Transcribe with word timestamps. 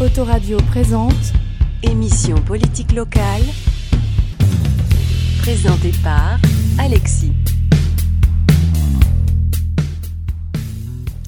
Autoradio 0.00 0.56
présente 0.70 1.34
Émission 1.82 2.36
politique 2.36 2.92
locale. 2.92 3.42
Présentée 5.42 5.92
par 6.02 6.38
Alexis. 6.78 7.32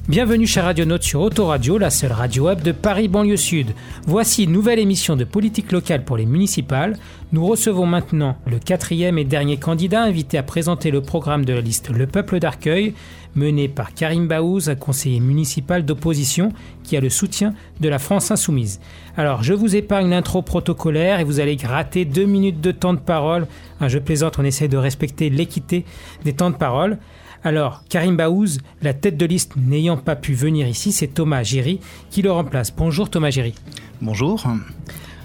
Bienvenue 0.09 0.45
chez 0.45 0.59
Radionautes 0.59 1.03
sur 1.03 1.21
Autoradio, 1.21 1.77
la 1.77 1.89
seule 1.89 2.11
radio 2.11 2.47
web 2.47 2.61
de 2.61 2.73
Paris 2.73 3.07
banlieue 3.07 3.37
sud. 3.37 3.73
Voici 4.05 4.43
une 4.43 4.51
nouvelle 4.51 4.79
émission 4.79 5.15
de 5.15 5.23
politique 5.23 5.71
locale 5.71 6.03
pour 6.03 6.17
les 6.17 6.25
municipales. 6.25 6.97
Nous 7.31 7.47
recevons 7.47 7.85
maintenant 7.85 8.35
le 8.45 8.59
quatrième 8.59 9.17
et 9.17 9.23
dernier 9.23 9.55
candidat 9.55 10.03
invité 10.03 10.37
à 10.37 10.43
présenter 10.43 10.91
le 10.91 10.99
programme 10.99 11.45
de 11.45 11.53
la 11.53 11.61
liste 11.61 11.89
Le 11.89 12.05
Peuple 12.05 12.39
d'Arcueil, 12.39 12.95
mené 13.33 13.69
par 13.69 13.93
Karim 13.93 14.27
Baouz, 14.27 14.75
conseiller 14.77 15.21
municipal 15.21 15.85
d'opposition 15.85 16.51
qui 16.83 16.97
a 16.97 16.99
le 16.99 17.09
soutien 17.09 17.53
de 17.79 17.87
la 17.87 17.97
France 17.97 18.29
insoumise. 18.29 18.81
Alors, 19.15 19.41
je 19.41 19.53
vous 19.53 19.73
épargne 19.73 20.09
l'intro 20.09 20.41
protocolaire 20.41 21.21
et 21.21 21.23
vous 21.23 21.39
allez 21.39 21.55
gratter 21.55 22.03
deux 22.03 22.25
minutes 22.25 22.59
de 22.59 22.71
temps 22.71 22.93
de 22.93 22.99
parole. 22.99 23.47
Ah, 23.79 23.87
je 23.87 23.99
plaisante, 23.99 24.37
on 24.37 24.43
essaie 24.43 24.67
de 24.67 24.75
respecter 24.75 25.29
l'équité 25.29 25.85
des 26.25 26.33
temps 26.33 26.49
de 26.49 26.57
parole. 26.57 26.97
Alors, 27.45 27.83
Karim 27.89 28.15
Baouz, 28.15 28.59
la 28.81 28.93
tête 28.93 29.17
de 29.17 29.25
liste 29.25 29.57
n'ayant 29.57 29.97
pas 29.97 30.15
pu 30.15 30.33
venir 30.33 30.65
ici, 30.65 30.93
c'est 30.93 31.07
Thomas 31.07 31.43
Géry 31.43 31.81
qui 32.09 32.21
le 32.21 32.31
remplace. 32.31 32.73
Bonjour 32.73 33.09
Thomas 33.09 33.31
Géry. 33.31 33.53
Bonjour. 34.01 34.45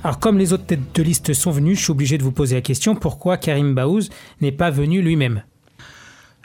Alors, 0.03 0.19
comme 0.19 0.37
les 0.37 0.53
autres 0.53 0.67
têtes 0.67 0.95
de 0.97 1.03
liste 1.05 1.33
sont 1.33 1.53
venues, 1.53 1.77
je 1.77 1.83
suis 1.83 1.93
obligé 1.93 2.19
de 2.19 2.25
vous 2.25 2.33
poser 2.33 2.57
la 2.57 2.61
question 2.61 2.97
pourquoi 2.97 3.37
Karim 3.37 3.73
Baouz 3.73 4.11
n'est 4.41 4.51
pas 4.51 4.71
venu 4.71 5.01
lui-même? 5.01 5.43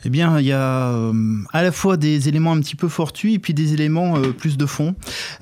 Eh 0.05 0.09
bien, 0.09 0.39
il 0.39 0.45
y 0.45 0.51
a 0.51 0.89
euh, 0.89 1.13
à 1.53 1.63
la 1.63 1.71
fois 1.71 1.95
des 1.95 2.27
éléments 2.27 2.51
un 2.51 2.59
petit 2.59 2.75
peu 2.75 2.89
fortuits 2.89 3.35
et 3.35 3.39
puis 3.39 3.53
des 3.53 3.73
éléments 3.73 4.17
euh, 4.17 4.31
plus 4.31 4.57
de 4.57 4.65
fond. 4.65 4.95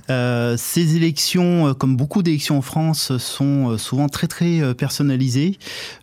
Euh, 0.09 0.55
ces 0.57 0.95
élections, 0.95 1.73
comme 1.73 1.97
beaucoup 1.97 2.21
d'élections 2.21 2.57
en 2.57 2.61
France, 2.61 3.17
sont 3.17 3.77
souvent 3.77 4.07
très 4.07 4.27
très 4.27 4.73
personnalisées. 4.75 5.57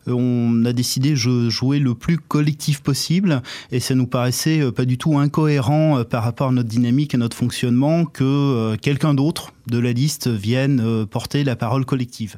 on 0.07 0.65
a 0.65 0.73
décidé 0.73 1.11
de 1.11 1.49
jouer 1.49 1.79
le 1.79 1.95
plus 1.95 2.19
collectif 2.19 2.81
possible 2.81 3.43
et 3.71 3.81
ça 3.81 3.95
nous 3.95 4.07
paraissait 4.07 4.73
pas 4.73 4.85
du 4.85 4.99
tout 4.99 5.19
incohérent 5.19 6.03
par 6.05 6.25
rapport 6.25 6.49
à 6.49 6.53
notre 6.53 6.69
dynamique 6.69 7.15
et 7.15 7.19
notre 7.19 7.37
fonctionnement 7.37 8.05
que 8.05 8.77
quelqu'un 8.77 9.15
d'autre 9.15 9.53
de 9.67 9.79
la 9.79 9.93
liste 9.93 10.29
vienne 10.29 11.07
porter 11.07 11.45
la 11.45 11.57
parole 11.57 11.85
collective. 11.85 12.37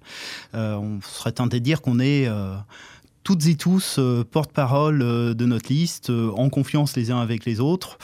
on 0.55 0.99
serait 1.03 1.33
tenté 1.33 1.61
de 1.61 1.65
dire 1.65 1.81
qu'on 1.81 2.01
est 2.01 2.29
toutes 3.23 3.47
et 3.47 3.57
tous 3.57 3.97
euh, 3.99 4.25
porte-parole 4.25 5.03
euh, 5.03 5.35
de 5.35 5.47
notre 5.47 5.73
liste, 5.73 6.11
euh, 6.11 6.31
en 6.37 6.49
confiance 6.49 6.97
les 6.97 7.11
uns 7.11 7.21
avec 7.21 7.45
les 7.45 7.61
autres. 7.61 7.99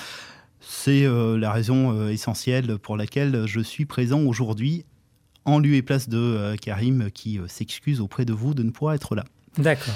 C'est 0.61 1.07
la 1.07 1.53
raison 1.53 2.09
essentielle 2.09 2.77
pour 2.79 2.97
laquelle 2.97 3.45
je 3.47 3.61
suis 3.61 3.85
présent 3.85 4.23
aujourd'hui 4.23 4.85
en 5.45 5.61
lieu 5.61 5.75
et 5.75 5.83
place 5.83 6.09
de 6.09 6.57
Karim 6.61 7.09
qui 7.13 7.39
s'excuse 7.47 8.01
auprès 8.01 8.25
de 8.25 8.33
vous 8.33 8.53
de 8.53 8.65
ne 8.65 8.71
pas 8.71 8.97
être 8.97 9.15
là. 9.15 9.23
D'accord. 9.59 9.95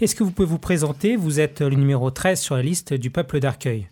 Est-ce 0.00 0.16
que 0.16 0.24
vous 0.24 0.32
pouvez 0.32 0.48
vous 0.48 0.58
présenter? 0.58 1.14
Vous 1.14 1.38
êtes 1.38 1.60
le 1.60 1.76
numéro 1.76 2.10
13 2.10 2.40
sur 2.40 2.56
la 2.56 2.62
liste 2.62 2.94
du 2.94 3.10
peuple 3.10 3.38
d'Arcueil. 3.38 3.88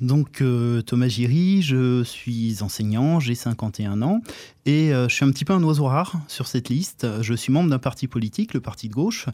Donc 0.00 0.40
euh, 0.40 0.80
Thomas 0.80 1.08
Giry, 1.08 1.60
je 1.62 2.02
suis 2.04 2.62
enseignant, 2.62 3.20
j'ai 3.20 3.34
51 3.34 4.00
ans 4.02 4.20
et 4.64 4.94
euh, 4.94 5.08
je 5.08 5.14
suis 5.14 5.24
un 5.24 5.30
petit 5.30 5.44
peu 5.44 5.52
un 5.52 5.62
oiseau 5.62 5.84
rare 5.84 6.14
sur 6.26 6.46
cette 6.46 6.70
liste. 6.70 7.06
Je 7.20 7.34
suis 7.34 7.52
membre 7.52 7.70
d'un 7.70 7.78
parti 7.78 8.06
politique, 8.06 8.54
le 8.54 8.60
Parti 8.60 8.88
de 8.88 8.94
gauche. 8.94 9.26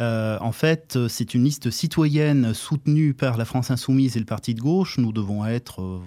Euh, 0.00 0.38
en 0.40 0.52
fait, 0.52 0.98
c'est 1.08 1.34
une 1.34 1.44
liste 1.44 1.70
citoyenne 1.70 2.54
soutenue 2.54 3.12
par 3.12 3.36
la 3.36 3.44
France 3.44 3.70
insoumise 3.70 4.16
et 4.16 4.20
le 4.20 4.26
Parti 4.26 4.54
de 4.54 4.60
gauche. 4.60 4.98
Nous 4.98 5.12
devons 5.12 5.44
être 5.44 6.00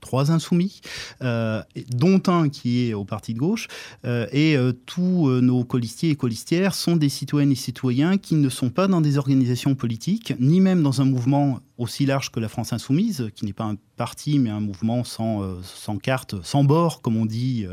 trois 0.00 0.30
insoumis, 0.30 0.80
euh, 1.22 1.62
dont 1.90 2.22
un 2.26 2.48
qui 2.48 2.88
est 2.88 2.94
au 2.94 3.04
parti 3.04 3.34
de 3.34 3.38
gauche. 3.38 3.68
Euh, 4.04 4.26
et 4.32 4.56
euh, 4.56 4.72
tous 4.86 5.28
nos 5.28 5.64
colistiers 5.64 6.10
et 6.10 6.16
colistières 6.16 6.74
sont 6.74 6.96
des 6.96 7.08
citoyennes 7.08 7.52
et 7.52 7.56
citoyens 7.56 8.18
qui 8.18 8.34
ne 8.34 8.48
sont 8.48 8.70
pas 8.70 8.88
dans 8.88 9.00
des 9.00 9.18
organisations 9.18 9.74
politiques, 9.74 10.34
ni 10.40 10.60
même 10.60 10.82
dans 10.82 11.00
un 11.00 11.04
mouvement 11.04 11.60
aussi 11.78 12.04
large 12.04 12.30
que 12.30 12.40
la 12.40 12.48
France 12.48 12.72
insoumise, 12.72 13.30
qui 13.34 13.46
n'est 13.46 13.52
pas 13.52 13.64
un 13.64 13.76
parti, 13.96 14.38
mais 14.38 14.50
un 14.50 14.60
mouvement 14.60 15.04
sans, 15.04 15.62
sans 15.62 15.96
carte, 15.96 16.34
sans 16.42 16.62
bord, 16.62 17.00
comme 17.00 17.16
on 17.16 17.24
dit 17.24 17.64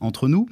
entre 0.00 0.26
nous. 0.26 0.48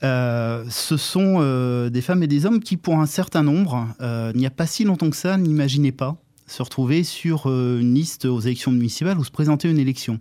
ce 0.00 0.96
sont 0.96 1.88
des 1.88 2.00
femmes 2.00 2.22
et 2.22 2.28
des 2.28 2.46
hommes 2.46 2.60
qui, 2.60 2.76
pour 2.76 2.98
un 2.98 3.06
certain 3.06 3.42
nombre, 3.42 3.88
il 4.00 4.38
n'y 4.38 4.46
a 4.46 4.50
pas 4.50 4.66
si 4.66 4.84
longtemps 4.84 5.10
que 5.10 5.16
ça, 5.16 5.36
n'imaginaient 5.36 5.90
pas 5.90 6.22
se 6.50 6.62
retrouver 6.62 7.04
sur 7.04 7.44
euh, 7.46 7.78
une 7.80 7.94
liste 7.94 8.24
aux 8.24 8.40
élections 8.40 8.72
municipales 8.72 9.18
ou 9.18 9.24
se 9.24 9.30
présenter 9.30 9.70
une 9.70 9.78
élection. 9.78 10.18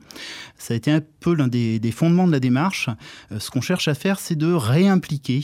Ça 0.58 0.74
a 0.74 0.78
été 0.78 0.92
un 0.92 1.02
peu 1.20 1.34
l'un 1.34 1.48
des, 1.48 1.80
fondements 1.92 2.28
de 2.28 2.32
la 2.32 2.40
démarche. 2.40 2.90
Euh, 3.32 3.40
ce 3.40 3.50
qu'on 3.50 3.62
cherche 3.62 3.88
à 3.88 3.96
faire, 3.96 4.20
c'est 4.20 4.36
de 4.36 4.52
réimpliquer 4.52 5.44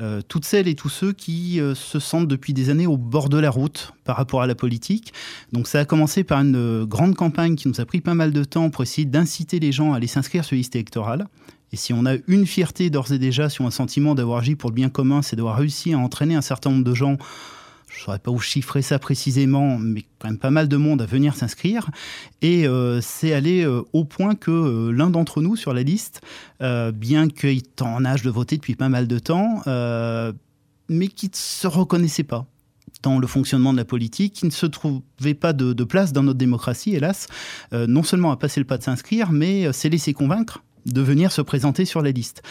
euh, 0.00 0.22
toutes 0.26 0.44
celles 0.44 0.68
et 0.68 0.74
tous 0.74 0.88
ceux 0.88 1.12
qui 1.12 1.60
se 1.74 1.98
sentent 1.98 2.28
depuis 2.28 2.54
des 2.54 2.70
années 2.70 2.86
au 2.86 2.96
bord 2.96 3.28
de 3.28 3.38
la 3.38 3.50
route 3.50 3.92
par 4.04 4.16
rapport 4.16 4.42
à 4.42 4.46
la 4.46 4.54
politique. 4.54 5.12
Donc 5.52 5.68
ça 5.68 5.80
a 5.80 5.84
commencé 5.84 6.24
par 6.24 6.40
une 6.40 6.84
grande 6.84 7.14
campagne 7.14 7.54
qui 7.54 7.68
nous 7.68 7.80
a 7.80 7.84
pris 7.84 8.00
pas 8.00 8.14
mal 8.14 8.32
de 8.32 8.44
temps 8.44 8.70
pour 8.70 8.82
essayer 8.82 9.04
d'inciter 9.04 9.60
les 9.60 9.70
gens 9.70 9.92
à 9.92 9.96
aller 9.96 10.06
s'inscrire 10.06 10.44
sur 10.44 10.54
les 10.54 10.60
listes 10.60 10.74
électorales. 10.74 11.26
Et 11.72 11.76
si 11.76 11.92
on 11.92 12.04
a 12.04 12.16
une 12.26 12.46
fierté 12.46 12.90
d'ores 12.90 13.12
et 13.12 13.18
déjà 13.18 13.48
sur 13.48 13.64
un 13.64 13.70
sentiment 13.70 14.14
d'avoir 14.14 14.40
agi 14.40 14.56
pour 14.56 14.70
le 14.70 14.74
bien 14.74 14.90
commun, 14.90 15.22
c'est 15.22 15.36
d'avoir 15.36 15.56
réussi 15.56 15.92
à 15.94 15.98
entraîner 15.98 16.34
un 16.34 16.42
certain 16.42 16.70
nombre 16.70 16.84
de 16.84 16.94
gens 16.94 17.16
je 17.92 17.98
ne 18.00 18.04
saurais 18.04 18.18
pas 18.18 18.30
où 18.30 18.38
chiffrer 18.38 18.82
ça 18.82 18.98
précisément, 18.98 19.78
mais 19.78 20.04
quand 20.18 20.28
même 20.28 20.38
pas 20.38 20.50
mal 20.50 20.68
de 20.68 20.76
monde 20.76 21.02
à 21.02 21.06
venir 21.06 21.36
s'inscrire. 21.36 21.90
Et 22.40 22.66
euh, 22.66 23.00
c'est 23.00 23.32
allé 23.32 23.64
euh, 23.64 23.82
au 23.92 24.04
point 24.04 24.34
que 24.34 24.50
euh, 24.50 24.90
l'un 24.92 25.10
d'entre 25.10 25.42
nous 25.42 25.56
sur 25.56 25.74
la 25.74 25.82
liste, 25.82 26.20
bien 26.94 27.28
qu'il 27.28 27.58
était 27.58 27.82
en 27.82 28.04
âge 28.04 28.22
de 28.22 28.30
voter 28.30 28.56
depuis 28.56 28.76
pas 28.76 28.88
mal 28.88 29.08
de 29.08 29.18
temps, 29.18 29.62
mais 30.88 31.08
qui 31.08 31.26
ne 31.26 31.34
se 31.34 31.66
reconnaissait 31.66 32.22
pas 32.22 32.46
dans 33.02 33.18
le 33.18 33.26
fonctionnement 33.26 33.72
de 33.72 33.78
la 33.78 33.84
politique, 33.84 34.34
qui 34.34 34.46
ne 34.46 34.52
se 34.52 34.66
trouvait 34.66 35.34
pas 35.34 35.52
de, 35.52 35.84
place 35.84 36.12
dans 36.12 36.22
notre 36.22 36.38
démocratie, 36.38 36.94
hélas, 36.94 37.26
non 37.72 38.04
seulement 38.04 38.30
à 38.30 38.36
passer 38.36 38.60
le 38.60 38.66
pas 38.66 38.78
de 38.78 38.84
s'inscrire, 38.84 39.32
mais 39.32 39.72
s'est 39.72 39.88
laissé 39.88 40.14
convaincre 40.14 40.62
de 40.86 41.00
venir 41.00 41.32
se 41.32 41.42
présenter 41.42 41.84
sur 41.84 42.02
la 42.02 42.10
liste. 42.10 42.42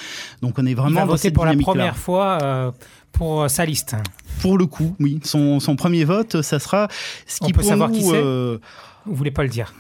Donc 0.42 0.56
on 0.58 0.66
est 0.66 0.74
vraiment 0.74 1.02
Il 1.06 1.08
va 1.08 1.32
pour 1.32 1.46
la 1.46 1.56
première 1.56 1.98
fois 1.98 2.74
pour 3.12 3.50
sa 3.50 3.66
liste. 3.66 3.96
Pour 4.42 4.58
le 4.58 4.66
coup, 4.66 4.96
oui. 5.00 5.20
Son, 5.24 5.60
premier 5.76 6.04
vote, 6.04 6.42
ça 6.42 6.60
sera 6.60 6.88
ce 7.28 7.40
qui 7.40 7.46
On 7.48 7.50
peut 7.52 7.64
savoir 7.64 7.92
qui 7.92 8.04
c'est 8.04 8.16
euh, 8.16 8.58
Vous 9.06 9.16
voulez 9.16 9.32
pas 9.32 9.44
le 9.44 9.50
dire 9.50 9.74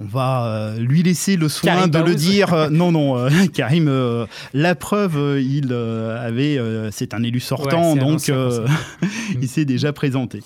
on 0.00 0.06
va 0.06 0.46
euh, 0.46 0.78
lui 0.80 1.04
laisser 1.04 1.36
le 1.36 1.48
soin 1.48 1.86
de 1.86 1.98
le 2.00 2.16
dire. 2.16 2.52
Euh, 2.52 2.68
non, 2.70 2.90
non, 2.90 3.28
Karim, 3.54 3.88
la 4.52 4.74
preuve, 4.74 5.40
il 5.40 5.72
avait, 5.72 6.58
c'est 6.90 7.14
un 7.14 7.22
élu 7.22 7.38
sortant, 7.38 7.94
donc 7.94 8.28
il 9.40 9.48
s'est 9.48 9.64
déjà 9.64 9.92
présenté. 9.92 10.42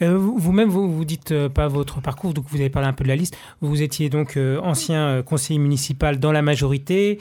Vous-même, 0.00 0.68
vous, 0.68 0.92
vous 0.92 1.04
dites 1.04 1.48
pas 1.48 1.68
votre 1.68 2.00
parcours, 2.00 2.34
donc 2.34 2.44
vous 2.48 2.56
avez 2.56 2.70
parlé 2.70 2.88
un 2.88 2.92
peu 2.92 3.04
de 3.04 3.08
la 3.08 3.16
liste. 3.16 3.36
Vous 3.60 3.82
étiez 3.82 4.08
donc 4.08 4.38
ancien 4.62 5.22
conseiller 5.22 5.58
municipal 5.58 6.18
dans 6.18 6.32
la 6.32 6.42
majorité. 6.42 7.18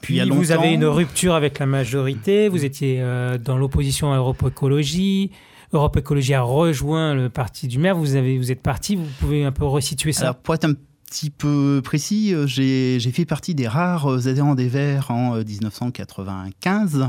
Puis 0.00 0.20
vous 0.28 0.52
avez 0.52 0.72
une 0.72 0.84
rupture 0.84 1.34
avec 1.34 1.58
la 1.58 1.66
majorité, 1.66 2.48
vous 2.48 2.64
étiez 2.64 2.98
euh, 3.00 3.38
dans 3.38 3.58
l'opposition 3.58 4.12
à 4.12 4.16
Europe 4.16 4.42
Écologie. 4.46 5.30
Europe 5.72 5.96
Écologie 5.96 6.34
a 6.34 6.42
rejoint 6.42 7.14
le 7.14 7.28
parti 7.28 7.68
du 7.68 7.78
maire, 7.78 7.96
vous, 7.96 8.16
avez, 8.16 8.38
vous 8.38 8.50
êtes 8.50 8.62
parti, 8.62 8.96
vous 8.96 9.06
pouvez 9.20 9.44
un 9.44 9.52
peu 9.52 9.64
resituer 9.64 10.12
ça 10.12 10.22
Alors, 10.22 10.36
Pour 10.36 10.54
être 10.54 10.64
un 10.64 10.74
petit 11.10 11.30
peu 11.30 11.80
précis, 11.82 12.32
euh, 12.32 12.46
j'ai 12.46 13.00
fait 13.12 13.24
partie 13.24 13.56
des 13.56 13.66
rares 13.66 14.10
euh, 14.10 14.28
adhérents 14.28 14.54
des 14.54 14.68
Verts 14.68 15.10
en 15.10 15.36
1995 15.36 17.08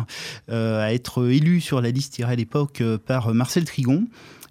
à 0.50 0.94
être 0.94 1.30
élu 1.30 1.62
sur 1.62 1.82
la 1.82 1.92
liste 1.92 2.14
tirée 2.14 2.34
à 2.34 2.36
l'époque 2.36 2.84
par 3.06 3.34
Marcel 3.34 3.64
Trigon. 3.64 4.08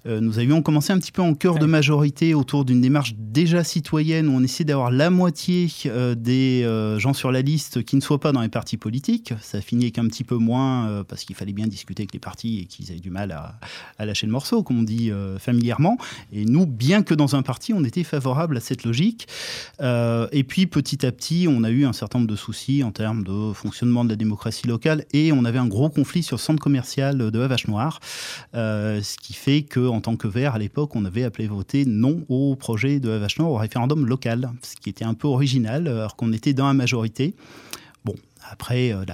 Euh, 0.06 0.20
nous 0.20 0.38
avions 0.38 0.62
commencé 0.62 0.92
un 0.92 0.98
petit 0.98 1.12
peu 1.12 1.22
en 1.22 1.34
cœur 1.34 1.58
de 1.58 1.66
majorité 1.66 2.34
autour 2.34 2.64
d'une 2.64 2.80
démarche 2.80 3.14
déjà 3.16 3.64
citoyenne 3.64 4.28
où 4.28 4.32
on 4.32 4.42
essayait 4.42 4.64
d'avoir 4.64 4.90
la 4.90 5.10
moitié 5.10 5.68
euh, 5.86 6.14
des 6.14 6.62
euh, 6.64 6.98
gens 6.98 7.12
sur 7.12 7.30
la 7.30 7.42
liste 7.42 7.82
qui 7.84 7.96
ne 7.96 8.00
soient 8.00 8.20
pas 8.20 8.32
dans 8.32 8.40
les 8.40 8.48
partis 8.48 8.76
politiques. 8.76 9.34
Ça 9.42 9.60
finit 9.60 9.92
qu'un 9.92 10.06
petit 10.06 10.24
peu 10.24 10.36
moins 10.36 11.04
parce 11.08 11.24
qu'il 11.24 11.36
fallait 11.36 11.52
bien 11.52 11.66
discuter 11.66 12.02
avec 12.02 12.12
les 12.12 12.18
partis 12.18 12.60
et 12.60 12.64
qu'ils 12.64 12.90
avaient 12.90 13.00
du 13.00 13.10
mal 13.10 13.32
à, 13.32 14.04
lâcher 14.04 14.26
le 14.26 14.32
morceau, 14.32 14.62
comme 14.62 14.78
on 14.78 14.82
dit 14.82 15.10
familièrement. 15.38 15.98
Et 16.32 16.44
nous, 16.44 16.66
bien 16.66 17.02
que 17.02 17.14
dans 17.14 17.36
un 17.36 17.42
parti, 17.42 17.72
on 17.72 17.84
était 17.84 18.04
favorable 18.04 18.56
à 18.56 18.60
cette 18.60 18.84
logique. 18.84 19.28
et 19.80 20.44
puis 20.44 20.66
petit 20.66 21.04
à 21.04 21.12
petit, 21.12 21.46
on 21.48 21.64
a 21.64 21.70
eu 21.70 21.84
un 21.84 21.92
certain 21.92 22.18
nombre 22.18 22.30
de 22.30 22.36
soucis 22.36 22.82
en 22.82 22.92
termes 22.92 23.24
de 23.24 23.52
fonctionnement 23.52 24.04
de 24.04 24.10
la 24.10 24.16
démocratie 24.16 24.66
locale 24.66 25.04
et 25.12 25.32
on 25.32 25.44
avait 25.44 25.58
un 25.58 25.66
gros 25.66 25.90
conflit 25.90 26.22
sur 26.22 26.36
le 26.36 26.40
centre 26.40 26.60
commercial 26.60 27.30
de 27.30 27.38
la 27.38 27.48
Vache 27.48 27.68
Noire, 27.68 28.00
ce 28.54 29.16
qui 29.16 29.34
fait 29.34 29.62
que 29.62 29.89
en 29.90 30.00
tant 30.00 30.16
que 30.16 30.28
vert, 30.28 30.54
à 30.54 30.58
l'époque, 30.58 30.96
on 30.96 31.04
avait 31.04 31.24
appelé 31.24 31.46
voter 31.48 31.84
non 31.84 32.24
au 32.28 32.56
projet 32.56 33.00
de 33.00 33.10
Vache 33.10 33.38
au 33.40 33.56
référendum 33.56 34.06
local, 34.06 34.50
ce 34.62 34.76
qui 34.76 34.88
était 34.88 35.04
un 35.04 35.14
peu 35.14 35.28
original, 35.28 35.88
alors 35.88 36.16
qu'on 36.16 36.32
était 36.32 36.52
dans 36.52 36.66
la 36.66 36.74
majorité. 36.74 37.34
Bon, 38.04 38.14
Après, 38.50 38.92
euh, 38.92 39.04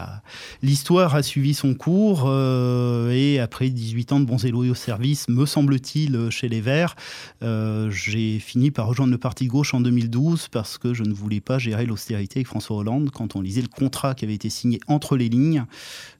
l'histoire 0.63 1.15
a 1.17 1.23
suivi 1.23 1.53
son 1.53 1.75
cours 1.75 2.25
euh, 2.27 3.11
et 3.11 3.41
après 3.41 3.69
18 3.69 4.13
ans 4.13 4.21
de 4.21 4.25
bons 4.25 4.45
et 4.45 4.51
loyaux 4.51 4.75
services, 4.75 5.29
me 5.29 5.45
semble-t-il, 5.45 6.31
chez 6.31 6.49
les 6.49 6.61
Verts, 6.61 6.95
euh, 7.43 7.91
j'ai 7.91 8.39
fini 8.39 8.71
par 8.71 8.87
rejoindre 8.87 9.11
le 9.13 9.19
parti 9.19 9.49
gauche 9.49 9.75
en 9.75 9.81
2012 9.81 10.49
parce 10.49 10.79
que 10.79 10.95
je 10.95 11.03
ne 11.03 11.13
voulais 11.13 11.41
pas 11.41 11.59
gérer 11.59 11.85
l'austérité 11.85 12.39
avec 12.39 12.47
François 12.47 12.77
Hollande. 12.77 13.11
Quand 13.11 13.35
on 13.35 13.41
lisait 13.41 13.63
le 13.63 13.69
contrat 13.69 14.15
qui 14.15 14.25
avait 14.25 14.35
été 14.35 14.49
signé 14.49 14.79
entre 14.87 15.17
les 15.17 15.29
lignes 15.29 15.65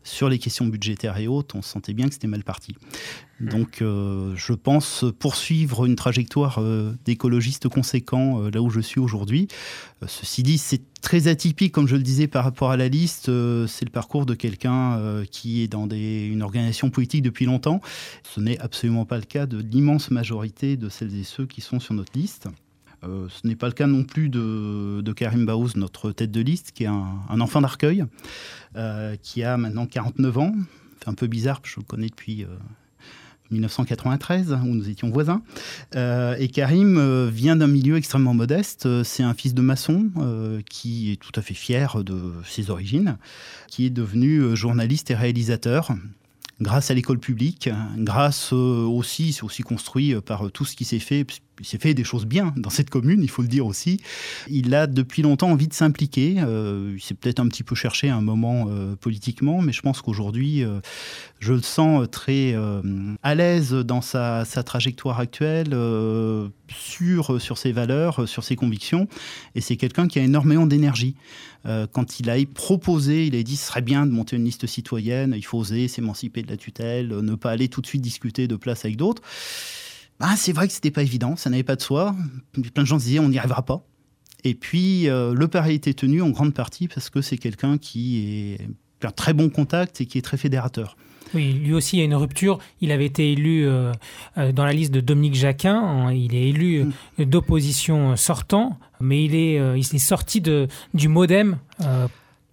sur 0.03 0.29
les 0.29 0.39
questions 0.39 0.67
budgétaires 0.67 1.17
et 1.17 1.29
autres, 1.29 1.57
on 1.57 1.63
sentait 1.63 1.95
bien 1.95 2.09
que 2.09 2.15
c'était 2.15 2.27
mal 2.27 2.45
parti. 2.45 2.75
Mmh. 3.41 3.49
Donc 3.49 3.77
je 3.81 4.53
pense 4.55 5.05
poursuivre 5.19 5.85
une 5.85 5.97
trajectoire 5.97 6.63
d'écologiste 7.05 7.69
conséquent 7.69 8.49
là 8.49 8.63
où 8.63 8.71
je 8.71 8.81
suis 8.81 8.99
aujourd'hui. 8.99 9.49
ceci 10.07 10.43
dit, 10.43 10.57
c'est 10.57 10.81
très 11.07 11.29
atypique, 11.29 11.71
comme 11.71 11.87
je 11.87 11.95
le 11.95 12.03
disais 12.03 12.27
par 12.27 12.43
rapport 12.43 12.73
à 12.73 12.77
la 12.77 12.89
liste. 12.89 13.29
Euh, 13.29 13.69
c'est 13.69 13.85
le 13.85 13.93
parcours 13.93 14.27
de 14.27 14.35
quelqu'un 14.35 14.99
euh, 14.99 15.25
qui 15.25 15.63
est 15.63 15.69
dans 15.69 15.89
une 15.89 16.43
organisation 16.43 16.91
politique 16.91 17.23
depuis 17.23 17.45
longtemps. 17.45 17.81
Ce 18.25 18.41
n'est 18.41 18.59
absolument 18.59 19.05
pas 19.05 19.17
le 19.17 19.23
cas 19.23 19.47
de 19.47 19.59
l'immense 19.59 20.11
majorité 20.11 20.77
de 20.77 20.89
celles 20.89 21.15
et 21.17 21.23
ceux 21.23 21.47
qui 21.47 21.61
sont 21.61 21.79
sur 21.79 21.95
notre 21.95 22.19
liste. 22.19 22.49
Euh, 23.05 23.29
ce 23.29 23.47
n'est 23.47 23.55
pas 23.55 23.69
le 23.69 23.73
cas 23.73 23.87
non 23.87 24.03
plus 24.03 24.29
de, 24.29 25.13
Karim 25.15 25.47
Baouz, 25.47 25.77
notre 25.77 26.11
tête 26.11 26.33
de 26.33 26.41
liste, 26.41 26.73
qui 26.73 26.83
est 26.83 26.89
un, 26.89 27.41
enfant 27.41 27.61
d'Arcueil, 27.61 28.05
qui 29.23 29.45
a 29.45 29.57
maintenant 29.57 29.87
49 29.87 30.39
ans. 30.39 30.55
C'est 30.99 31.09
un 31.09 31.15
peu 31.15 31.29
bizarre, 31.29 31.61
je 31.63 31.77
le 31.79 31.85
connais 31.85 32.09
depuis 32.09 32.45
1993, 33.51 34.59
où 34.65 34.75
nous 34.75 34.89
étions 34.89 35.11
voisins. 35.11 35.43
Euh, 35.95 36.37
et 36.39 36.49
Karim 36.49 36.99
euh, 36.99 37.29
vient 37.33 37.57
d'un 37.57 37.67
milieu 37.67 37.97
extrêmement 37.97 38.35
modeste. 38.35 38.87
Euh, 38.87 39.05
c'est 39.05 39.23
un 39.23 39.35
fils 39.35 39.55
de 39.55 39.63
maçon 39.63 40.11
qui 40.69 41.13
est 41.13 41.17
tout 41.17 41.33
à 41.35 41.43
fait 41.43 41.55
fier 41.55 42.03
de 42.05 42.33
ses 42.45 42.71
origines, 42.71 43.19
qui 43.69 43.87
est 43.87 43.91
devenu 43.91 44.57
journaliste 44.57 45.11
et 45.11 45.15
réalisateur 45.15 45.93
grâce 46.61 46.91
à 46.91 46.95
l'école 46.95 47.19
publique, 47.19 47.69
grâce 47.99 48.53
aussi, 48.53 49.33
c'est 49.33 49.43
aussi 49.43 49.63
construit 49.63 50.15
par 50.23 50.51
tout 50.51 50.65
ce 50.65 50.75
qui 50.75 50.87
s'est 50.87 50.99
fait 50.99 51.27
il 51.61 51.67
s'est 51.67 51.79
fait 51.79 51.95
des 51.95 52.05
choses 52.05 52.27
bien 52.27 52.53
dans 52.57 52.71
cette 52.71 52.91
commune, 52.91 53.23
il 53.23 53.31
faut 53.31 53.43
le 53.43 53.49
dire 53.49 53.67
aussi. 53.67 54.01
Il 54.49 54.75
a 54.75 54.87
depuis 54.87 55.23
longtemps 55.23 55.51
envie 55.51 55.69
de 55.69 55.75
s'impliquer. 55.75 56.37
Euh, 56.39 56.95
il 56.97 57.01
s'est 57.01 57.15
peut-être 57.15 57.41
un 57.41 57.49
petit 57.49 57.63
peu 57.63 57.75
cherché 57.75 58.09
un 58.09 58.21
moment 58.21 58.67
euh, 58.69 58.95
politiquement, 58.97 59.63
mais 59.63 59.73
je 59.73 59.83
pense 59.83 60.03
qu'aujourd'hui, 60.03 60.65
euh, 60.65 60.81
je 61.41 61.53
le 61.53 61.63
sens 61.63 62.07
très 62.11 62.57
à 63.23 63.35
l'aise 63.35 63.73
dans 63.73 64.01
sa, 64.01 64.45
trajectoire 64.65 65.21
actuelle, 65.21 65.77
sur 66.69 67.59
ses 67.59 67.73
valeurs, 67.73 68.29
sur 68.29 68.43
ses 68.43 68.57
convictions. 68.57 69.09
Et 69.55 69.61
c'est 69.61 69.77
quelqu'un 69.77 70.09
qui 70.09 70.19
a 70.19 70.23
énormément 70.23 70.67
d'énergie. 70.67 71.15
quand 71.65 72.21
il 72.21 72.31
a 72.31 72.37
proposé, 72.55 73.27
il 73.27 73.35
a 73.35 73.43
dit 73.43 73.57
ce 73.57 73.67
serait 73.67 73.83
bien 73.83 74.07
de 74.07 74.13
monter 74.13 74.37
une 74.37 74.45
liste 74.45 74.67
citoyenne, 74.67 75.35
il 75.37 75.45
faut 75.45 75.59
oser 75.59 75.89
s'émanciper 75.89 76.43
de 76.43 76.49
la 76.49 76.57
tutelle, 76.57 77.09
ne 77.09 77.35
pas 77.35 77.51
aller 77.51 77.69
tout 77.69 77.81
de 77.81 77.87
suite 77.87 78.03
discuter 78.03 78.49
de 78.49 78.57
place 78.57 78.85
avec 78.85 78.97
d'autres. 78.97 79.23
Bah, 80.19 80.35
c'est 80.37 80.53
vrai 80.53 80.67
que 80.67 80.73
c'était 80.73 80.91
pas 80.91 81.03
évident, 81.03 81.37
ça 81.37 81.51
n'avait 81.51 81.63
pas 81.63 81.77
de 81.77 81.83
soi. 81.83 82.15
Plein 82.75 82.83
de 82.83 82.89
gens 82.89 82.99
se 82.99 83.05
disaient 83.05 83.19
on 83.19 83.29
n'y 83.29 83.39
arrivera 83.39 83.65
pas. 83.65 83.87
Et 84.45 84.55
puis 84.55 85.09
euh, 85.09 85.35
le 85.35 85.49
pari 85.49 85.75
était 85.75 85.95
tenu 85.95 86.23
en 86.23 86.31
grande 86.31 86.55
partie 86.55 86.89
parce 86.89 87.11
que 87.11 87.21
c'est 87.21 87.37
quelqu'un 87.37 87.79
qui 87.79 88.55
est 88.55 89.07
un 89.07 89.11
très 89.11 89.33
bon 89.33 89.51
contact 89.51 90.01
et 90.01 90.07
qui 90.07 90.19
est 90.19 90.23
très 90.23 90.37
fédérateur. 90.37 90.97
Oui, 91.35 91.53
lui 91.53 91.75
aussi, 91.75 91.97
il 91.97 91.99
y 91.99 92.03
a 92.03 92.05
une 92.05 92.15
rupture. 92.15 92.59
Il 92.81 92.93
avait 92.93 93.07
été 93.07 93.33
élu 93.33 93.67
euh, 93.67 93.93
euh, 94.39 94.53
dans 94.53 94.65
la 94.65 94.73
liste 94.73 94.93
de 94.93 95.01
Dominique 95.01 95.35
Jacquin. 95.35 96.13
Il 96.13 96.35
est 96.35 96.49
élu 96.49 96.85
mm. 97.19 97.25
d'opposition 97.25 98.15
sortant, 98.17 98.79
mais 99.01 99.25
il 99.25 99.35
est, 99.35 99.55
il 99.57 99.81
est 99.81 99.99
sorti 99.99 100.41
de, 100.41 100.69
du 100.95 101.09
modem 101.09 101.59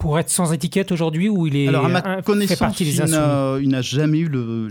pour 0.04 0.20
être 0.20 0.30
sans 0.30 0.52
étiquette 0.52 0.92
aujourd'hui 0.92 1.30
ou 1.30 1.48
il 1.48 1.56
est 1.56 1.70
Alors 1.70 1.86
à 1.86 1.88
ma 1.88 2.22
connaissance, 2.22 2.78
il 2.82 3.70
n'a 3.70 3.82
jamais 3.82 4.20
eu 4.20 4.28
le, 4.28 4.68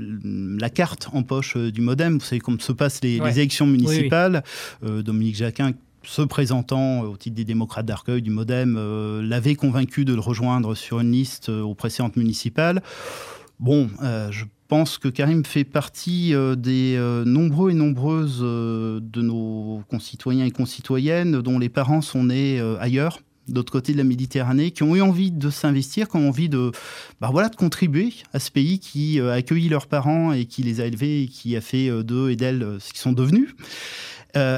la 0.60 0.68
carte 0.68 1.08
en 1.14 1.22
poche 1.22 1.56
euh, 1.56 1.72
du 1.72 1.80
modem. 1.80 2.18
Vous 2.18 2.24
savez 2.24 2.38
comment 2.38 2.58
se 2.58 2.72
passent 2.72 3.00
les, 3.02 3.16
élections 3.16 3.66
municipales. 3.66 4.44
Euh, 4.84 5.00
Dominique 5.00 5.36
Jacquin 5.36 5.72
se 6.02 6.20
présentant 6.20 7.00
au 7.00 7.16
titre 7.16 7.34
des 7.34 7.46
démocrates 7.46 7.86
d'Arcueil 7.86 8.20
du 8.20 8.28
Modem, 8.28 8.76
euh, 8.76 9.22
l'avait 9.22 9.54
convaincu 9.54 10.04
de 10.04 10.12
le 10.12 10.20
rejoindre 10.20 10.74
sur 10.74 11.00
une 11.00 11.12
liste 11.12 11.48
aux 11.48 11.74
précédentes 11.74 12.16
municipales. 12.16 12.82
Bon, 13.58 13.88
je 14.02 14.44
pense 14.68 14.98
que 14.98 15.08
Karim 15.08 15.46
fait 15.46 15.64
partie 15.64 16.34
des 16.58 17.22
nombreux 17.24 17.70
et 17.70 17.74
nombreuses 17.74 18.40
de 18.40 19.22
nos 19.22 19.82
concitoyens 19.88 20.44
et 20.44 20.50
concitoyennes 20.50 21.40
dont 21.40 21.58
les 21.58 21.68
parents 21.68 22.02
sont 22.02 22.24
nés 22.24 22.60
ailleurs 22.80 23.20
d'autre 23.48 23.72
côté 23.72 23.92
de 23.92 23.98
la 23.98 24.04
Méditerranée, 24.04 24.70
qui 24.70 24.82
ont 24.82 24.94
eu 24.94 25.00
envie 25.00 25.30
de 25.30 25.50
s'investir, 25.50 26.08
qui 26.08 26.16
ont 26.16 26.28
envie 26.28 26.48
de, 26.48 26.70
bah 27.20 27.30
voilà, 27.32 27.48
de 27.48 27.56
contribuer 27.56 28.12
à 28.32 28.38
ce 28.38 28.50
pays 28.50 28.78
qui 28.78 29.20
euh, 29.20 29.30
a 29.30 29.34
accueilli 29.34 29.68
leurs 29.68 29.86
parents 29.86 30.32
et 30.32 30.46
qui 30.46 30.62
les 30.62 30.80
a 30.80 30.86
élevés 30.86 31.22
et 31.22 31.26
qui 31.26 31.56
a 31.56 31.60
fait 31.60 31.88
euh, 31.88 32.02
d'eux 32.02 32.30
et 32.30 32.36
d'elles 32.36 32.62
euh, 32.62 32.78
ce 32.78 32.90
qu'ils 32.90 33.00
sont 33.00 33.12
devenus. 33.12 33.54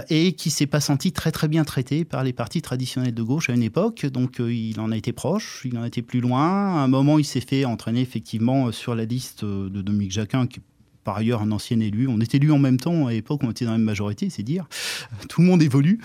et 0.08 0.34
qui 0.34 0.50
s'est 0.50 0.68
pas 0.68 0.80
senti 0.80 1.10
très 1.10 1.32
très 1.32 1.48
bien 1.48 1.64
traité 1.64 2.04
par 2.04 2.22
les 2.22 2.32
partis 2.32 2.62
traditionnels 2.62 3.12
de 3.12 3.22
gauche 3.24 3.50
à 3.50 3.54
une 3.54 3.62
époque. 3.62 4.06
Donc 4.06 4.38
il 4.38 4.78
en 4.78 4.92
a 4.92 4.96
été 4.96 5.12
proche, 5.12 5.62
il 5.64 5.76
en 5.76 5.82
a 5.82 5.88
été 5.88 6.00
plus 6.00 6.20
loin. 6.20 6.76
À 6.76 6.84
un 6.84 6.86
moment, 6.86 7.18
il 7.18 7.24
s'est 7.24 7.40
fait 7.40 7.64
entraîner 7.64 8.00
effectivement 8.00 8.70
sur 8.70 8.94
la 8.94 9.04
liste 9.04 9.44
de 9.44 9.82
Dominique 9.82 10.12
Jacquin, 10.12 10.46
qui 10.46 10.60
par 11.04 11.18
ailleurs 11.18 11.42
un 11.42 11.52
ancien 11.52 11.78
élu. 11.78 12.08
On 12.08 12.20
était 12.20 12.38
élu 12.38 12.50
en 12.50 12.58
même 12.58 12.78
temps 12.78 13.06
à 13.06 13.12
l'époque, 13.12 13.42
on 13.44 13.50
était 13.50 13.64
dans 13.64 13.72
la 13.72 13.78
même 13.78 13.86
majorité, 13.86 14.30
c'est 14.30 14.42
dire. 14.42 14.66
Tout 15.28 15.42
le 15.42 15.46
monde 15.46 15.62
évolue. 15.62 16.00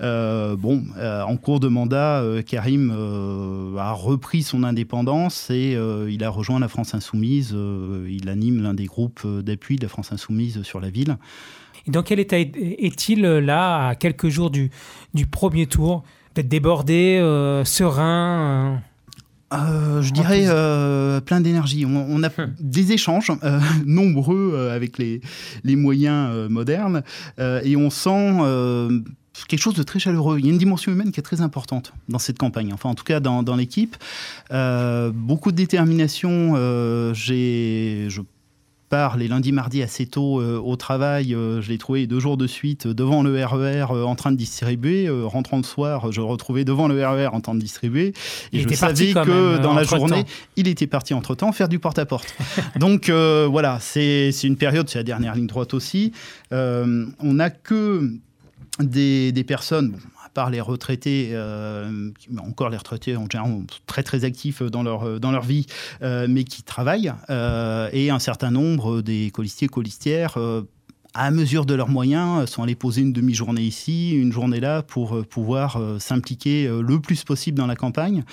Euh, 0.00 0.56
bon, 0.56 0.84
euh, 0.96 1.22
en 1.22 1.36
cours 1.36 1.60
de 1.60 1.68
mandat, 1.68 2.20
euh, 2.20 2.42
Karim 2.42 2.90
a 3.78 3.92
repris 3.92 4.42
son 4.42 4.62
indépendance 4.62 5.50
et 5.50 5.76
il 6.08 6.24
a 6.24 6.30
rejoint 6.30 6.60
la 6.60 6.68
France 6.68 6.94
Insoumise. 6.94 7.54
il 8.08 8.28
anime 8.28 8.62
l'un 8.62 8.74
des 8.74 8.86
groupes 8.86 9.26
d'appui 9.26 9.76
de 9.76 9.82
la 9.82 9.88
France 9.88 10.12
Insoumise 10.12 10.62
sur 10.62 10.80
la 10.80 10.90
ville. 10.90 11.16
Et 11.86 11.90
dans 11.90 12.02
quel 12.02 12.20
état 12.20 12.38
est-il 12.38 13.22
là, 13.22 13.88
à 13.88 13.94
quelques 13.94 14.28
jours 14.28 14.50
du, 14.50 14.70
du 15.12 15.26
premier 15.26 15.66
tour? 15.66 16.04
Peut-être 16.32 16.48
débordé, 16.48 17.18
serein 17.64 18.82
euh, 19.52 20.02
je 20.02 20.12
dirais 20.12 20.44
euh, 20.46 21.20
plein 21.20 21.40
d'énergie. 21.40 21.84
On, 21.86 22.22
a 22.22 22.28
hum. 22.38 22.54
des 22.60 22.92
échanges 22.92 23.30
euh, 23.42 23.60
nombreux 23.86 24.70
avec 24.72 24.98
les, 24.98 25.20
les 25.62 25.76
moyens 25.76 26.48
modernes 26.50 27.02
et 27.38 27.76
on 27.76 27.90
sent 27.90 28.38
quelque 29.48 29.60
chose 29.60 29.74
de 29.74 29.82
très 29.82 29.98
chaleureux. 29.98 30.38
Il 30.38 30.46
y 30.46 30.48
a 30.48 30.52
une 30.52 30.58
dimension 30.58 30.92
humaine 30.92 31.12
qui 31.12 31.20
est 31.20 31.24
très 31.24 31.40
importante 31.40 31.92
dans 32.08 32.18
cette 32.18 32.38
campagne, 32.38 32.72
enfin 32.72 32.88
en 32.88 32.94
tout 32.94 33.04
cas 33.04 33.20
dans, 33.20 33.42
dans 33.42 33.56
l'équipe. 33.56 33.96
beaucoup 34.50 35.52
de 35.52 35.56
détermination. 35.56 36.54
J'ai, 37.14 38.06
je 38.08 38.20
les 39.16 39.28
lundis, 39.28 39.52
mardis 39.52 39.82
assez 39.82 40.06
tôt 40.06 40.40
euh, 40.40 40.58
au 40.58 40.76
travail. 40.76 41.34
Euh, 41.34 41.60
je 41.60 41.68
l'ai 41.68 41.78
trouvé 41.78 42.06
deux 42.06 42.20
jours 42.20 42.36
de 42.36 42.46
suite 42.46 42.86
devant 42.86 43.22
le 43.22 43.44
RER 43.44 43.86
euh, 43.90 44.04
en 44.04 44.14
train 44.14 44.30
de 44.30 44.36
distribuer. 44.36 45.08
rentrant 45.24 45.56
le 45.56 45.62
soir, 45.62 46.12
je 46.12 46.20
le 46.20 46.26
retrouvais 46.26 46.64
devant 46.64 46.88
le 46.88 47.04
RER 47.04 47.28
en 47.32 47.40
train 47.40 47.54
de 47.54 47.60
distribuer. 47.60 48.12
Et 48.52 48.60
je 48.60 48.74
savais 48.74 49.12
que 49.12 49.58
dans 49.58 49.74
la 49.74 49.82
journée, 49.82 50.24
il 50.56 50.68
était 50.68 50.86
parti 50.86 51.14
entre-temps 51.14 51.52
faire 51.52 51.68
du 51.68 51.78
porte-à-porte. 51.78 52.34
Donc 52.78 53.10
voilà, 53.10 53.78
c'est 53.80 54.30
une 54.42 54.56
période, 54.56 54.88
c'est 54.88 54.98
la 54.98 55.04
dernière 55.04 55.34
ligne 55.34 55.46
droite 55.46 55.74
aussi. 55.74 56.12
on 56.50 57.06
n'a 57.20 57.50
que 57.50 58.10
des, 58.80 59.32
des 59.32 59.44
personnes, 59.44 59.96
par 60.34 60.50
les 60.50 60.60
retraités, 60.60 61.30
euh, 61.32 62.10
encore 62.38 62.68
les 62.68 62.76
retraités 62.76 63.16
en 63.16 63.26
général 63.30 63.62
très 63.86 64.02
très 64.02 64.24
actifs 64.24 64.62
dans 64.62 64.82
leur, 64.82 65.04
euh, 65.04 65.18
dans 65.18 65.30
leur 65.30 65.44
vie, 65.44 65.66
euh, 66.02 66.26
mais 66.28 66.44
qui 66.44 66.62
travaillent, 66.62 67.12
et 67.92 68.10
un 68.10 68.18
certain 68.18 68.50
nombre 68.50 69.00
des 69.00 69.30
colistiers, 69.30 69.68
colistières, 69.68 70.36
à 71.14 71.30
mesure 71.30 71.64
de 71.64 71.74
leurs 71.74 71.88
moyens, 71.88 72.50
sont 72.50 72.62
allés 72.62 72.74
poser 72.74 73.02
une 73.02 73.12
demi-journée 73.12 73.62
ici, 73.62 74.12
une 74.12 74.32
journée 74.32 74.60
là, 74.60 74.82
pour 74.82 75.24
pouvoir 75.26 75.80
s'impliquer 75.98 76.68
le 76.68 77.00
plus 77.00 77.22
possible 77.24 77.56
dans 77.56 77.66
la 77.66 77.76
campagne. 77.76 78.24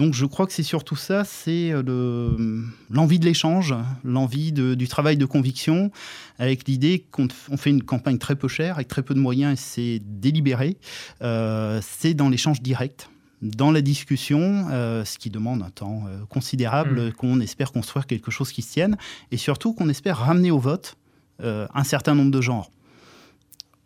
Donc 0.00 0.14
je 0.14 0.24
crois 0.24 0.46
que 0.46 0.54
c'est 0.54 0.62
surtout 0.62 0.96
ça, 0.96 1.24
c'est 1.24 1.72
euh, 1.72 2.62
l'envie 2.88 3.18
de 3.18 3.26
l'échange, 3.26 3.74
l'envie 4.02 4.50
du 4.50 4.88
travail 4.88 5.18
de 5.18 5.26
conviction, 5.26 5.90
avec 6.38 6.66
l'idée 6.66 7.04
qu'on 7.10 7.28
fait 7.58 7.68
une 7.68 7.82
campagne 7.82 8.16
très 8.16 8.34
peu 8.34 8.48
chère, 8.48 8.76
avec 8.76 8.88
très 8.88 9.02
peu 9.02 9.12
de 9.12 9.18
moyens, 9.18 9.52
et 9.52 9.62
c'est 9.62 10.02
délibéré. 10.02 10.78
Euh, 11.20 11.82
c'est 11.82 12.14
dans 12.14 12.30
l'échange 12.30 12.62
direct 12.62 13.10
dans 13.42 13.70
la 13.72 13.82
discussion, 13.82 14.68
euh, 14.70 15.04
ce 15.04 15.18
qui 15.18 15.28
demande 15.28 15.62
un 15.62 15.70
temps 15.70 16.04
considérable, 16.30 17.08
mmh. 17.08 17.12
qu'on 17.12 17.40
espère 17.40 17.70
construire 17.70 18.06
quelque 18.06 18.30
chose 18.30 18.52
qui 18.52 18.62
se 18.62 18.72
tienne, 18.72 18.96
et 19.32 19.36
surtout 19.36 19.74
qu'on 19.74 19.90
espère 19.90 20.16
ramener 20.16 20.50
au 20.50 20.58
vote 20.58 20.96
un 21.42 21.84
certain 21.84 22.14
nombre 22.14 22.30
de 22.30 22.40
genres. 22.40 22.70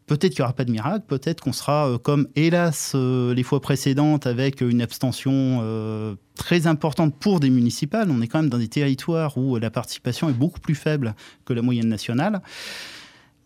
Peut-être 0.06 0.34
qu'il 0.34 0.42
n'y 0.42 0.44
aura 0.44 0.52
pas 0.52 0.66
de 0.66 0.70
miracle, 0.70 1.04
peut-être 1.08 1.40
qu'on 1.40 1.52
sera 1.52 1.88
euh, 1.88 1.98
comme, 1.98 2.28
hélas, 2.36 2.92
euh, 2.94 3.32
les 3.34 3.42
fois 3.42 3.60
précédentes, 3.60 4.26
avec 4.26 4.60
une 4.60 4.82
abstention 4.82 5.60
euh, 5.62 6.14
très 6.36 6.66
importante 6.66 7.18
pour 7.18 7.40
des 7.40 7.48
municipales. 7.48 8.10
On 8.10 8.20
est 8.20 8.26
quand 8.26 8.40
même 8.40 8.50
dans 8.50 8.58
des 8.58 8.68
territoires 8.68 9.38
où 9.38 9.56
la 9.56 9.70
participation 9.70 10.28
est 10.28 10.34
beaucoup 10.34 10.60
plus 10.60 10.74
faible 10.74 11.14
que 11.46 11.54
la 11.54 11.62
moyenne 11.62 11.88
nationale. 11.88 12.42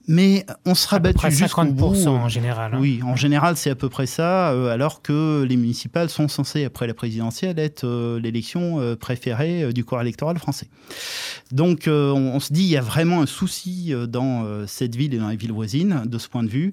Mais 0.08 0.46
on 0.64 0.74
sera 0.74 0.98
battu 1.00 1.30
jusqu'au 1.30 1.64
bout. 1.66 2.06
en 2.06 2.28
général. 2.30 2.72
Hein. 2.72 2.78
Oui, 2.80 3.00
en 3.04 3.14
général, 3.14 3.58
c'est 3.58 3.68
à 3.68 3.74
peu 3.74 3.90
près 3.90 4.06
ça, 4.06 4.52
euh, 4.52 4.72
alors 4.72 5.02
que 5.02 5.44
les 5.46 5.56
municipales 5.58 6.08
sont 6.08 6.28
censées, 6.28 6.64
après 6.64 6.86
la 6.86 6.94
présidentielle, 6.94 7.58
être 7.58 7.84
euh, 7.84 8.18
l'élection 8.18 8.80
euh, 8.80 8.96
préférée 8.96 9.70
du 9.74 9.84
corps 9.84 10.00
électoral 10.00 10.38
français. 10.38 10.68
Donc, 11.52 11.84
on, 11.86 12.40
se 12.40 12.52
dit, 12.52 12.62
il 12.62 12.68
y 12.68 12.76
a 12.76 12.82
vraiment 12.82 13.22
un 13.22 13.26
souci 13.26 13.92
dans 14.08 14.66
cette 14.66 14.96
ville 14.96 15.14
et 15.14 15.18
dans 15.18 15.28
les 15.28 15.36
villes 15.36 15.52
voisines, 15.52 16.02
de 16.04 16.18
ce 16.18 16.28
point 16.28 16.42
de 16.42 16.48
vue. 16.48 16.72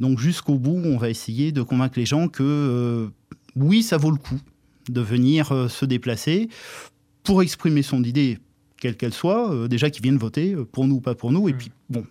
Donc, 0.00 0.18
jusqu'au 0.18 0.56
bout, 0.56 0.80
on 0.84 0.96
va 0.96 1.10
essayer 1.10 1.52
de 1.52 1.62
convaincre 1.62 1.98
les 1.98 2.06
gens 2.06 2.28
que 2.28 3.10
oui, 3.56 3.82
ça 3.82 3.96
vaut 3.96 4.10
le 4.10 4.16
coup 4.16 4.40
de 4.88 5.00
venir 5.00 5.68
se 5.68 5.84
déplacer 5.84 6.48
pour 7.24 7.42
exprimer 7.42 7.82
son 7.82 8.04
idée 8.04 8.38
quelle 8.76 8.96
qu'elle 8.96 9.14
soit, 9.14 9.66
déjà 9.68 9.90
qu'ils 9.90 10.02
viennent 10.02 10.18
voter, 10.18 10.54
pour 10.70 10.86
nous 10.86 10.96
ou 10.96 11.00
pas 11.00 11.14
pour 11.14 11.32
nous, 11.32 11.48
et 11.48 11.52
mmh. 11.52 11.56
puis 11.56 11.70
bon, 11.88 12.04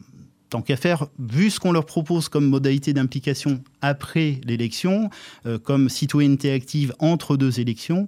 tant 0.53 0.61
qu'à 0.61 0.77
faire, 0.77 1.07
vu 1.17 1.49
ce 1.49 1.59
qu'on 1.59 1.71
leur 1.71 1.87
propose 1.87 2.29
comme 2.29 2.45
modalité 2.45 2.93
d'implication 2.93 3.63
après 3.81 4.39
l'élection, 4.45 5.09
euh, 5.47 5.57
comme 5.57 5.89
citoyenneté 5.89 6.51
active 6.51 6.93
entre 6.99 7.37
deux 7.37 7.59
élections, 7.59 8.07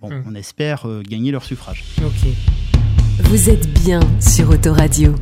bon, 0.00 0.10
hmm. 0.10 0.24
on 0.26 0.34
espère 0.34 0.88
euh, 0.88 1.02
gagner 1.02 1.30
leur 1.30 1.44
suffrage. 1.44 1.84
Vous 3.22 3.48
êtes 3.48 3.72
bien 3.84 4.00
sur 4.20 4.50
Autoradio. 4.50 5.14